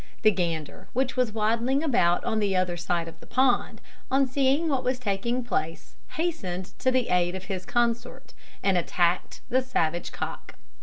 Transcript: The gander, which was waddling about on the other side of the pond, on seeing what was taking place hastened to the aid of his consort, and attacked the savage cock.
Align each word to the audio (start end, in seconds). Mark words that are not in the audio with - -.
The 0.23 0.31
gander, 0.31 0.87
which 0.93 1.15
was 1.15 1.31
waddling 1.31 1.83
about 1.83 2.23
on 2.23 2.39
the 2.39 2.55
other 2.55 2.75
side 2.75 3.07
of 3.07 3.19
the 3.19 3.27
pond, 3.27 3.79
on 4.09 4.25
seeing 4.25 4.67
what 4.67 4.83
was 4.83 4.97
taking 4.97 5.43
place 5.43 5.93
hastened 6.13 6.71
to 6.79 6.89
the 6.89 7.09
aid 7.09 7.35
of 7.35 7.43
his 7.43 7.67
consort, 7.67 8.33
and 8.63 8.79
attacked 8.79 9.41
the 9.49 9.61
savage 9.61 10.11
cock. 10.11 10.55